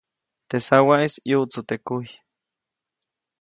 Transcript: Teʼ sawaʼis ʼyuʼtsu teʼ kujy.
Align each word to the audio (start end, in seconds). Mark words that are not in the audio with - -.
Teʼ 0.49 0.63
sawaʼis 0.67 1.13
ʼyuʼtsu 1.29 1.59
teʼ 1.67 1.81
kujy. 1.87 2.11